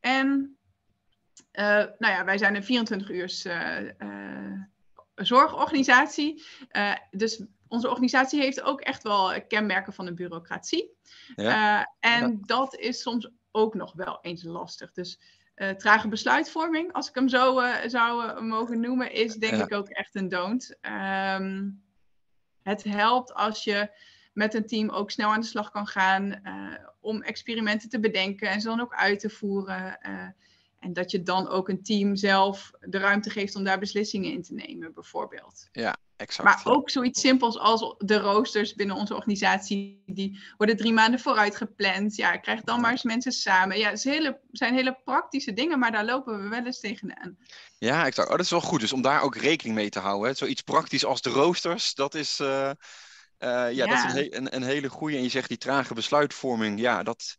[0.00, 0.57] En
[1.52, 3.28] nou ja, wij zijn een 24 uur
[5.14, 6.44] zorgorganisatie.
[7.10, 10.96] dus onze organisatie heeft ook echt wel kenmerken van een bureaucratie.
[11.36, 11.94] Ja.
[12.00, 14.92] en dat is soms ook nog wel eens lastig.
[14.92, 15.20] Dus
[15.58, 19.72] uh, trage besluitvorming, als ik hem zo uh, zou uh, mogen noemen, is denk ik
[19.72, 20.76] ook echt een don't.
[20.80, 21.82] Um,
[22.62, 23.90] het helpt als je
[24.32, 26.42] met een team ook snel aan de slag kan gaan
[27.00, 29.98] om experimenten te bedenken en ze dan ook uit te voeren.
[30.78, 34.42] En dat je dan ook een team zelf de ruimte geeft om daar beslissingen in
[34.42, 35.68] te nemen, bijvoorbeeld.
[35.72, 40.92] Ja, Exact, maar ook zoiets simpels als de roosters binnen onze organisatie, die worden drie
[40.92, 42.16] maanden vooruit gepland.
[42.16, 43.78] Ja, krijg dan maar eens mensen samen.
[43.78, 47.38] Ja, het hele, zijn hele praktische dingen, maar daar lopen we wel eens tegenaan.
[47.78, 48.28] Ja, exact.
[48.28, 48.80] Oh, dat is wel goed.
[48.80, 50.28] Dus om daar ook rekening mee te houden.
[50.28, 50.34] Hè.
[50.34, 52.70] Zoiets praktisch als de roosters, dat is, uh,
[53.38, 55.16] uh, ja, Dat is een, een, een, hele goede.
[55.16, 57.38] En je zegt die trage besluitvorming, ja, dat,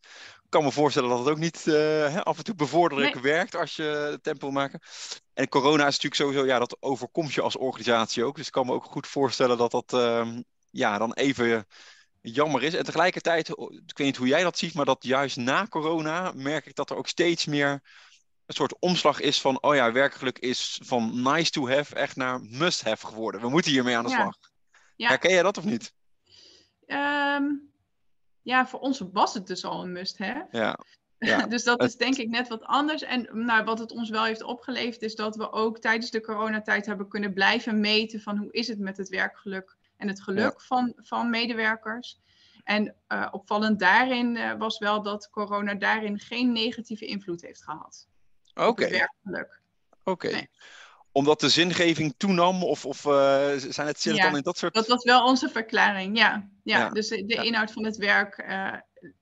[0.49, 4.19] kan me voorstellen dat het ook niet uh, af en toe bevorderlijk werkt als je
[4.21, 4.79] tempo wil maken.
[5.33, 8.35] En corona is natuurlijk sowieso, ja, dat overkomt je als organisatie ook.
[8.35, 10.37] Dus ik kan me ook goed voorstellen dat dat uh,
[10.69, 11.67] ja, dan even
[12.21, 12.73] jammer is.
[12.73, 16.65] En tegelijkertijd, ik weet niet hoe jij dat ziet, maar dat juist na corona merk
[16.65, 17.81] ik dat er ook steeds meer
[18.45, 22.41] een soort omslag is van, oh ja, werkelijk is van nice to have echt naar
[22.41, 23.41] must have geworden.
[23.41, 24.37] We moeten hiermee aan de slag.
[24.95, 25.07] Ja.
[25.07, 25.93] Herken jij dat of niet?
[26.87, 27.68] Um
[28.41, 30.79] ja, voor ons was het dus al een must hè Ja.
[31.17, 31.47] ja.
[31.53, 33.01] dus dat is denk ik net wat anders.
[33.01, 36.85] En nou, wat het ons wel heeft opgeleverd, is dat we ook tijdens de coronatijd
[36.85, 40.93] hebben kunnen blijven meten van hoe is het met het werkgeluk en het geluk van,
[40.95, 42.19] van medewerkers.
[42.63, 48.07] En uh, opvallend daarin uh, was wel dat corona daarin geen negatieve invloed heeft gehad.
[48.53, 48.67] Oké.
[48.67, 48.89] Okay.
[48.89, 49.61] werkgeluk.
[50.03, 50.47] Oké
[51.11, 52.63] omdat de zingeving toenam?
[52.63, 54.73] Of, of uh, zijn het zit dan in dat soort...
[54.73, 56.49] dat was wel onze verklaring, ja.
[56.63, 58.73] Ja, dus de, inhoud van het werk, uh,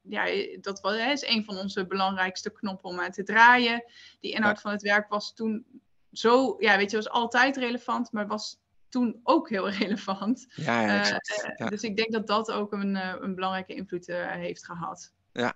[0.01, 0.25] ja,
[0.61, 3.83] dat was, is een van onze belangrijkste knoppen om aan te draaien.
[4.19, 5.65] Die inhoud van het werk was toen
[6.11, 10.45] zo, ja, weet je, was altijd relevant, maar was toen ook heel relevant.
[10.55, 11.69] Ja, ja, eh, exact.
[11.69, 15.13] Dus ik denk dat dat ook een, een belangrijke invloed heeft gehad.
[15.31, 15.55] Ja,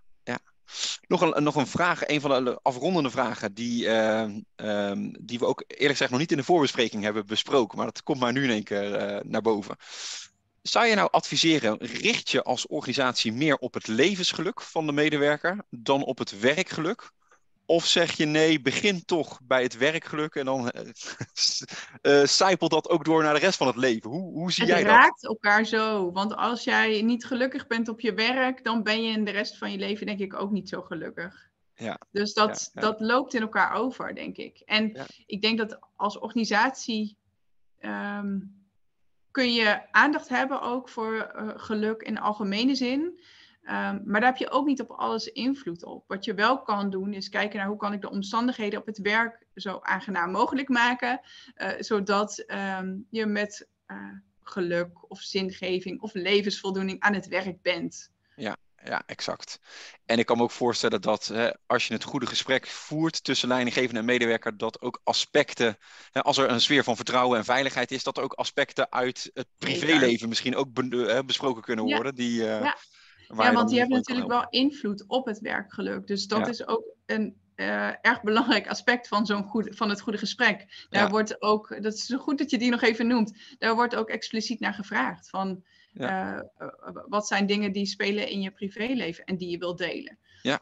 [1.08, 5.46] nog een, nog een vraag, een van de afrondende vragen die, uh, um, die we
[5.46, 8.44] ook eerlijk gezegd nog niet in de voorbespreking hebben besproken, maar dat komt maar nu
[8.44, 9.76] in één keer uh, naar boven.
[10.62, 15.66] Zou je nou adviseren, richt je als organisatie meer op het levensgeluk van de medewerker
[15.70, 17.12] dan op het werkgeluk?
[17.66, 20.72] Of zeg je nee, begin toch bij het werkgeluk en dan
[22.02, 24.10] uh, zijpelt dat ook door naar de rest van het leven.
[24.10, 24.92] Hoe, hoe zie het jij dat?
[24.92, 26.12] Het raakt elkaar zo.
[26.12, 29.58] Want als jij niet gelukkig bent op je werk, dan ben je in de rest
[29.58, 31.50] van je leven denk ik ook niet zo gelukkig.
[31.76, 32.00] Ja.
[32.12, 34.62] Dus dat, dat loopt in elkaar over, denk ik.
[34.66, 37.18] En ik denk dat als organisatie
[37.80, 38.60] um,
[39.32, 43.20] kun je aandacht hebben ook voor uh, geluk in algemene zin.
[43.64, 46.04] Um, maar daar heb je ook niet op alles invloed op.
[46.08, 48.98] Wat je wel kan doen, is kijken naar hoe kan ik de omstandigheden op het
[48.98, 51.22] werk zo aangenaam mogelijk maken,
[51.58, 52.44] uh, zodat
[52.80, 53.98] um, je met uh,
[54.44, 58.12] geluk of zingeving of levensvoldoening aan het werk bent.
[58.36, 59.60] Ja, ja, exact.
[60.06, 63.48] En ik kan me ook voorstellen dat hè, als je het goede gesprek voert tussen
[63.48, 65.78] leidinggevende en medewerker, dat ook aspecten,
[66.12, 69.32] hè, als er een sfeer van vertrouwen en veiligheid is, dat er ook aspecten uit
[69.34, 72.16] het privéleven misschien ook be besproken kunnen worden.
[72.16, 72.78] Die, uh, ja
[73.36, 76.08] ja, want die hebben natuurlijk wel invloed op het werkgeluk.
[76.08, 80.18] Dus dat is ook een uh, erg belangrijk aspect van, zo'n goed, van het goede
[80.18, 80.86] gesprek.
[80.90, 83.96] Daar wordt ook, dat is zo goed dat je die nog even noemt, daar wordt
[83.96, 85.30] ook expliciet naar gevraagd.
[85.30, 85.64] Van
[85.94, 86.40] uh,
[87.08, 90.18] wat zijn dingen die spelen in je privéleven en die je wilt delen.
[90.42, 90.60] Ja.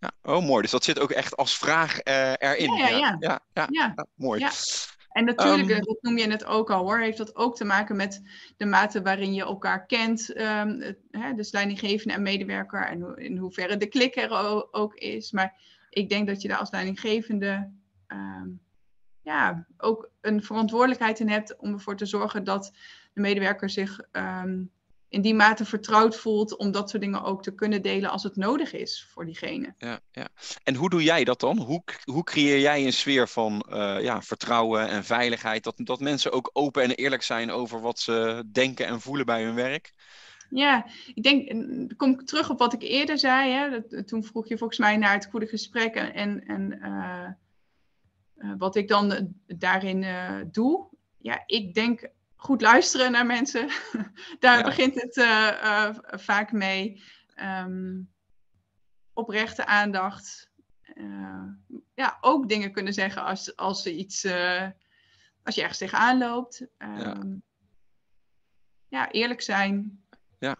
[0.00, 0.10] ja.
[0.22, 0.62] Oh, mooi.
[0.62, 2.76] Dus dat zit ook echt als vraag uh, erin.
[2.76, 3.40] Ja, ja, ja.
[3.52, 4.06] ja, ja.
[4.14, 4.40] mooi.
[5.14, 7.96] En natuurlijk, um, dat noem je net ook al hoor, heeft dat ook te maken
[7.96, 8.22] met
[8.56, 10.40] de mate waarin je elkaar kent.
[10.40, 15.32] Um, hè, dus leidinggevende en medewerker en ho in hoeverre de klik er ook is.
[15.32, 15.56] Maar
[15.90, 17.70] ik denk dat je daar als leidinggevende
[18.08, 18.60] um,
[19.22, 22.72] ja, ook een verantwoordelijkheid in hebt om ervoor te zorgen dat
[23.12, 24.00] de medewerker zich
[25.14, 28.36] in die mate vertrouwd voelt om dat soort dingen ook te kunnen delen als het
[28.36, 29.74] nodig is voor diegene.
[29.78, 30.28] Ja, ja.
[30.62, 31.58] En hoe doe jij dat dan?
[31.58, 35.64] Hoe, hoe creëer jij een sfeer van uh, ja, vertrouwen en veiligheid?
[35.64, 39.44] Dat, dat mensen ook open en eerlijk zijn over wat ze denken en voelen bij
[39.44, 39.92] hun werk?
[40.50, 41.48] Ja, ik denk,
[41.96, 43.50] kom ik terug op wat ik eerder zei.
[43.50, 43.70] Hè?
[43.70, 47.28] Dat, toen vroeg je volgens mij naar het goede gesprek en, en, en uh,
[48.36, 50.06] uh, wat ik dan daarin
[50.50, 50.86] doe.
[51.18, 52.08] Ja, ik denk
[52.44, 53.68] goed luisteren naar mensen.
[54.38, 57.02] Daar begint het uh, uh, vaak mee.
[57.36, 58.12] Um,
[59.12, 60.50] oprechte aandacht.
[60.94, 61.42] Uh,
[61.94, 64.24] ja, ook dingen kunnen zeggen als, als ze iets.
[65.42, 66.60] als je ergens tegenaan loopt.
[66.78, 67.22] Um, ja.
[68.88, 69.10] ja.
[69.10, 70.04] eerlijk zijn.
[70.38, 70.56] Ja.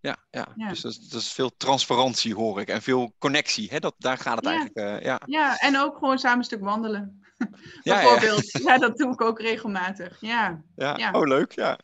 [0.00, 0.68] ja, ja.
[0.68, 3.68] dus dat is, dat is, veel transparantie hoor ik en veel connectie.
[3.70, 3.78] Hè?
[3.78, 4.50] Dat, daar gaat het ja.
[4.50, 4.78] eigenlijk.
[4.78, 5.20] Uh, ja.
[5.26, 7.22] ja, en ook gewoon samen een stuk wandelen.
[7.82, 8.50] Bijvoorbeeld.
[8.50, 8.78] Ja, ja.
[8.78, 10.20] dat doe ik ook regelmatig.
[10.20, 10.62] Ja.
[10.76, 11.10] Ja.
[11.12, 11.78] oh leuk, ja.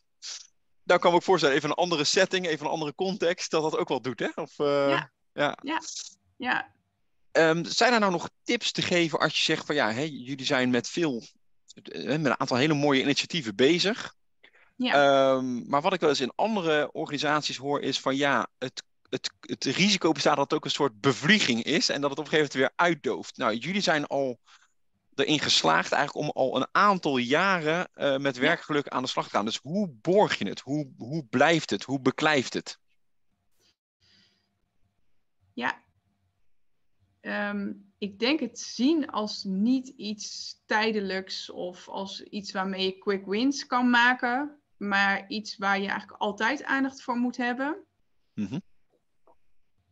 [0.84, 3.62] Nou kan ik me ook voorstellen, even een andere setting, even een andere context, dat
[3.62, 4.28] dat ook wel doet, hè?
[4.34, 4.88] Of, uh,
[5.32, 5.58] ja.
[5.62, 5.80] ja.
[6.36, 6.72] ja.
[7.32, 10.46] Um, zijn er nou nog tips te geven als je zegt van ja, hey, jullie
[10.46, 11.22] zijn met veel,
[11.92, 14.14] met een aantal hele mooie initiatieven bezig.
[14.76, 15.30] Ja.
[15.30, 19.30] Um, maar wat ik wel eens in andere organisaties hoor is van ja, het, het,
[19.40, 22.30] het risico bestaat dat het ook een soort bevlieging is en dat het op een
[22.30, 23.36] gegeven moment weer uitdooft.
[23.36, 24.38] Nou, jullie zijn al
[25.20, 29.30] erin geslaagd eigenlijk om al een aantal jaren uh, met werkgeluk aan de slag te
[29.30, 29.44] gaan.
[29.44, 30.60] Dus hoe borg je het?
[30.60, 31.82] Hoe, hoe blijft het?
[31.82, 32.78] Hoe beklijft het?
[35.52, 35.82] Ja,
[37.20, 43.26] um, ik denk het zien als niet iets tijdelijks of als iets waarmee je quick
[43.26, 47.84] wins kan maken, maar iets waar je eigenlijk altijd aandacht voor moet hebben.
[48.34, 48.62] Mm -hmm.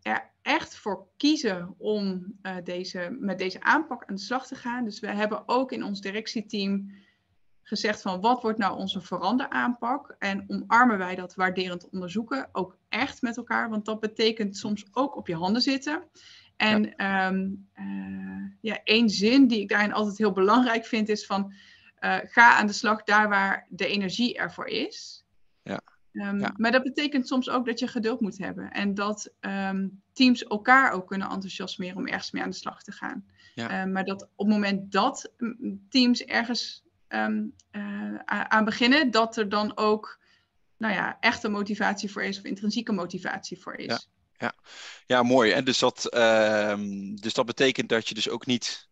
[0.02, 4.84] Er echt voor kiezen om uh, deze, met deze aanpak aan de slag te gaan.
[4.84, 6.90] Dus we hebben ook in ons directieteam
[7.62, 13.22] gezegd van wat wordt nou onze veranderaanpak en omarmen wij dat waarderend onderzoeken ook echt
[13.22, 16.02] met elkaar, want dat betekent soms ook op je handen zitten.
[16.56, 17.28] En ja.
[17.28, 21.52] Um, uh, ja, één zin die ik daarin altijd heel belangrijk vind is van
[22.00, 25.24] uh, ga aan de slag daar waar de energie ervoor is.
[25.62, 25.80] Ja.
[26.12, 26.54] Um, ja.
[26.56, 30.92] Maar dat betekent soms ook dat je geduld moet hebben en dat um, teams elkaar
[30.92, 33.24] ook kunnen enthousiasmeren om ergens mee aan de slag te gaan.
[33.54, 33.86] Ja.
[33.86, 35.32] maar dat op het moment dat
[35.88, 40.20] teams ergens uh, aan beginnen, dat er dan ook
[40.78, 43.86] nou ja, echte motivatie voor is of intrinsieke motivatie voor is.
[43.86, 44.00] Ja.
[44.42, 44.52] Ja,
[45.06, 45.50] ja mooi.
[45.50, 46.74] En dus dat, uh,
[47.14, 48.88] dus dat betekent dat je dus ook niet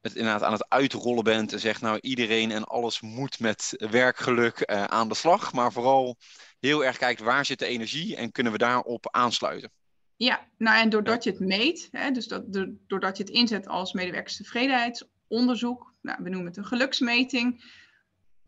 [0.00, 4.62] het inderdaad aan het uitrollen bent en zegt nou iedereen en alles moet met werkgeluk
[4.70, 6.16] uh, aan de slag, maar vooral
[6.60, 9.70] heel erg kijkt waar zit de energie en kunnen we daarop aansluiten.
[10.16, 12.42] Ja, nou en doordat je het meet, hè, dus dat,
[12.86, 17.64] doordat je het inzet als medewerkerstevredenheidsonderzoek, nou, we noemen het een geluksmeting,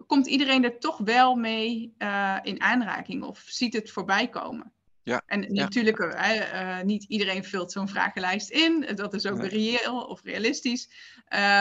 [0.06, 4.72] komt iedereen er toch wel mee uh, in aanraking of ziet het voorbij komen.
[5.02, 5.62] Ja, en ja.
[5.62, 8.86] natuurlijk, uh, uh, niet iedereen vult zo'n vragenlijst in.
[8.94, 9.48] Dat is ook nee.
[9.48, 10.90] reëel of realistisch.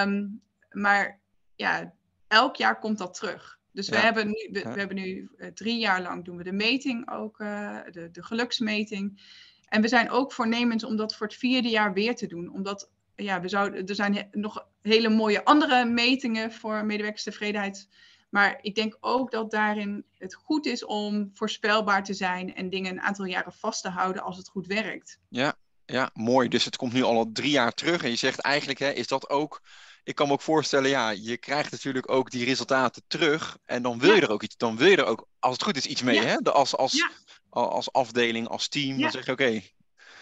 [0.04, 1.20] Um, maar
[1.56, 1.94] ja,
[2.28, 3.60] elk jaar komt dat terug.
[3.72, 3.94] Dus ja.
[3.94, 7.12] we hebben nu, we, we hebben nu uh, drie jaar lang doen we de meting
[7.12, 9.22] ook, de, de geluksmeting.
[9.68, 12.54] En we zijn ook voornemens om dat voor het vierde jaar weer te doen.
[12.54, 17.88] Omdat ja, we zouden, er zijn nog hele mooie andere metingen voor medewerkerstevredenheid.
[18.30, 22.92] Maar ik denk ook dat daarin het goed is om voorspelbaar te zijn en dingen
[22.92, 25.20] een aantal jaren vast te houden als het goed werkt.
[25.30, 25.56] Ja,
[25.92, 26.48] ja mooi.
[26.48, 28.04] Dus het komt nu al drie jaar terug.
[28.04, 29.62] En je zegt eigenlijk, hè, is dat ook.
[30.04, 33.58] Ik kan me ook voorstellen, ja, je krijgt natuurlijk ook die resultaten terug.
[33.66, 34.16] En dan wil ja.
[34.16, 36.16] je er ook iets, dan wil je er ook, als het goed is, iets mee.
[36.16, 36.24] Ja.
[36.24, 36.38] Hè?
[36.38, 37.10] Als, als, ja.
[37.50, 39.02] als afdeling, als team.
[39.02, 39.44] Dan zeg je oké.
[39.44, 39.74] Okay.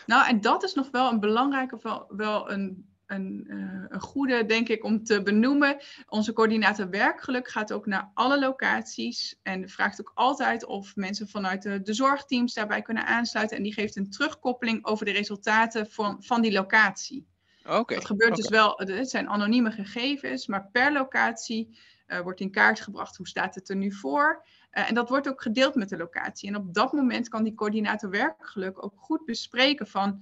[0.05, 3.99] Nou, en dat is nog wel een belangrijke, of wel, wel een een, uh, een,
[3.99, 5.77] goede, denk ik, om te benoemen.
[6.07, 11.61] Onze coördinator werkgeluk gaat ook naar alle locaties en vraagt ook altijd of mensen vanuit
[11.61, 13.57] de, de zorgteams daarbij kunnen aansluiten.
[13.57, 17.27] En die geeft een terugkoppeling over de resultaten van, van die locatie.
[17.63, 17.97] Okay.
[17.97, 18.41] Dat gebeurt okay.
[18.41, 23.27] dus wel, het zijn anonieme gegevens, maar per locatie uh, wordt in kaart gebracht hoe
[23.27, 24.45] staat het er nu voor.
[24.71, 26.49] Uh, en dat wordt ook gedeeld met de locatie.
[26.49, 30.21] En op dat moment kan die coördinator werkgeluk ook goed bespreken van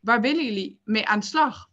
[0.00, 1.72] waar willen jullie mee aan de slag?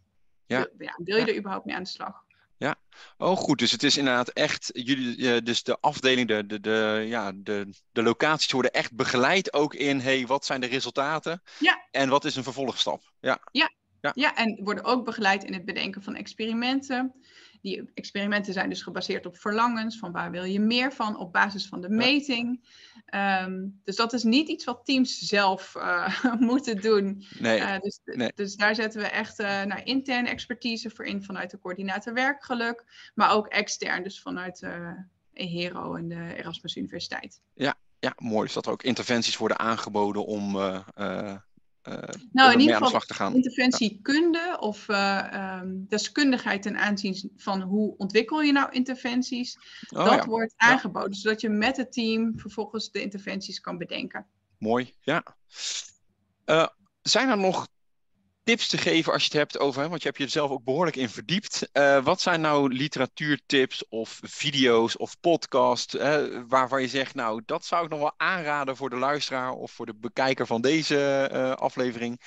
[0.52, 0.66] Ja.
[0.78, 0.98] ja.
[1.04, 2.22] wil je er überhaupt mee aan de slag?
[2.56, 2.76] Ja,
[3.18, 3.58] oh goed.
[3.58, 8.02] Dus het is inderdaad echt, jullie, dus de afdeling, de, de, de, ja, de, de
[8.02, 11.42] locaties worden echt begeleid ook in, hey, wat zijn de resultaten?
[11.58, 11.86] Ja.
[11.90, 13.02] En wat is een vervolgstap?
[13.20, 13.38] Ja.
[13.52, 13.70] Ja.
[14.02, 14.12] Ja.
[14.14, 17.14] ja, en worden ook begeleid in het bedenken van experimenten.
[17.60, 21.66] Die experimenten zijn dus gebaseerd op verlangens, van waar wil je meer van, op basis
[21.66, 22.68] van de meting.
[23.06, 23.44] Ja.
[23.44, 27.24] Um, dus dat is niet iets wat teams zelf uh, moeten doen.
[27.38, 27.60] Nee.
[27.60, 28.32] Uh, dus, nee.
[28.34, 33.10] dus, daar zetten we echt uh, naar interne expertise voor in vanuit de coördinator werkgeluk,
[33.14, 34.66] maar ook extern, dus vanuit
[35.32, 37.40] HERO en de Erasmus Universiteit.
[37.54, 38.44] Ja, ja, mooi.
[38.44, 40.56] Dus dat er ook interventies worden aangeboden om
[42.32, 44.56] nou, in ieder geval interventiekunde ja.
[44.56, 49.58] of uh, um, deskundigheid ten aanzien van hoe ontwikkel je nou interventies.
[49.88, 50.26] Oh, dat ja.
[50.26, 51.18] wordt aangeboden, ja.
[51.18, 54.26] zodat je met het team vervolgens de interventies kan bedenken.
[54.58, 55.24] Mooi, ja.
[56.46, 56.66] Uh,
[57.02, 57.68] zijn er nog
[58.42, 60.64] tips te geven als je het hebt over, want je hebt je er zelf ook
[60.64, 61.68] behoorlijk in verdiept.
[61.72, 67.64] Uh, wat zijn nou literatuurtips of video's of podcasts uh, waarvan je zegt, nou dat
[67.64, 71.52] zou ik nog wel aanraden voor de luisteraar of voor de bekijker van deze uh,
[71.52, 72.20] aflevering.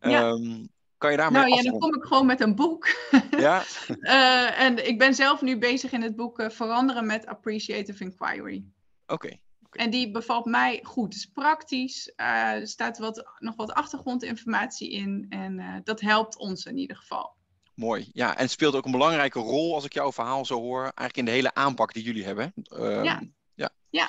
[0.00, 0.28] Ja.
[0.28, 2.88] Um, kan je daarmee Nou ja, dan kom ik gewoon met een boek.
[3.30, 3.62] Ja.
[4.66, 8.64] en ik ben zelf nu bezig in het boek Veranderen met Appreciative Inquiry.
[9.06, 9.26] Oké.
[9.26, 9.41] Okay.
[9.72, 11.04] En die bevalt mij goed.
[11.04, 16.64] Het is praktisch, uh, er staat wat, nog wat achtergrondinformatie in en dat helpt ons
[16.64, 17.34] in ieder geval.
[17.74, 18.10] Mooi.
[18.12, 21.16] Ja, en het speelt ook een belangrijke rol, als ik jouw verhaal zo hoor, eigenlijk
[21.16, 22.52] in de hele aanpak die jullie hebben.
[22.56, 23.22] Uh, ja.
[23.54, 23.70] ja.
[23.90, 24.08] ja.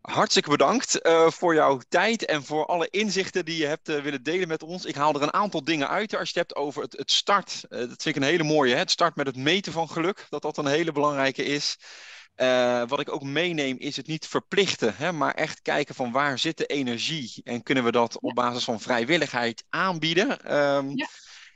[0.00, 4.22] Hartstikke bedankt uh, voor jouw tijd en voor alle inzichten die je hebt uh, willen
[4.22, 4.84] delen met ons.
[4.84, 7.64] Ik haal er een aantal dingen uit als je het hebt over het, het start.
[7.70, 8.72] Uh, dat vind ik een hele mooie.
[8.72, 8.78] Hè?
[8.78, 11.76] Het start met het meten van geluk, dat dat een hele belangrijke is.
[12.88, 15.12] Wat ik ook meeneem is het niet verplichten, hè?
[15.12, 18.80] maar echt kijken van waar zit de energie en kunnen we dat op basis van
[18.80, 20.56] vrijwilligheid aanbieden.
[20.56, 21.06] Um, ja.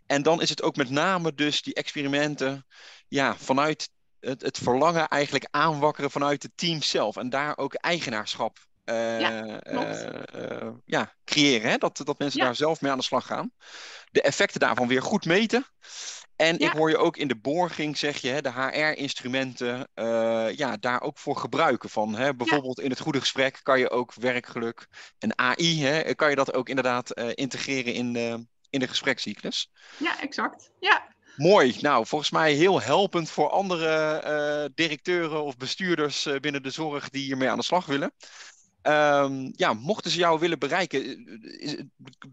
[0.07, 2.67] En dan is het ook met name dus die experimenten
[3.09, 3.91] ja, vanuit
[4.21, 7.17] het, het verlangen eigenlijk aanwakkeren vanuit het team zelf.
[7.17, 11.71] En daar ook eigenaarschap uh, ja, uh, ja, creëren.
[11.71, 11.77] Hè?
[11.77, 13.53] Dat, dat mensen daar zelf mee aan de slag gaan.
[14.11, 15.67] De effecten daarvan weer goed meten.
[16.41, 19.89] En ik hoor je ook in de borging, zeg je, hè, de HR-instrumenten,
[20.57, 22.15] ja, daar ook voor gebruiken van.
[22.15, 22.35] Hè?
[22.35, 24.87] Bijvoorbeeld in het goede gesprek kan je ook werkgeluk
[25.19, 29.71] en AI, hè, kan je dat ook inderdaad integreren in de, in de gesprekscyclus.
[29.97, 30.71] Ja, exact.
[30.79, 31.09] Ja.
[31.37, 31.77] Mooi.
[31.81, 37.25] Nou, volgens mij heel helpend voor andere uh, directeuren of bestuurders binnen de zorg die
[37.25, 38.13] hiermee aan de slag willen.
[38.83, 41.27] Um, ja, mochten ze jou willen bereiken,
[41.61, 41.77] is,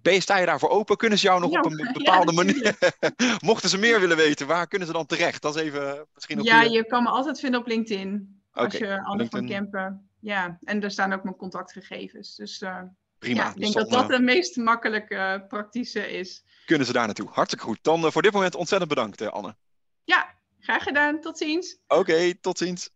[0.01, 0.97] ben, sta je daarvoor open?
[0.97, 2.77] Kunnen ze jou nog ja, op een bepaalde ja, manier...
[3.49, 5.41] mochten ze meer willen weten, waar kunnen ze dan terecht?
[5.41, 8.41] Dat is even misschien Ja, je kan me altijd vinden op LinkedIn.
[8.51, 10.09] Als je Anne van Kempen...
[10.19, 12.35] Ja, en daar staan ook mijn contactgegevens.
[12.35, 12.81] Dus uh,
[13.19, 13.43] Prima.
[13.43, 16.43] Ja, ik denk dat dat de meest makkelijke praktische is.
[16.65, 17.29] Kunnen ze daar naartoe.
[17.31, 17.79] Hartstikke goed.
[17.81, 19.55] Dan uh, voor dit moment ontzettend bedankt, uh, Anne.
[20.03, 21.21] Ja, graag gedaan.
[21.21, 21.77] Tot ziens.
[21.87, 22.89] Oké, okay, tot ziens.